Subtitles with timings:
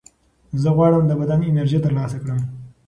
[0.61, 2.39] زه غواړم د بدن انرژي ترلاسه کړم.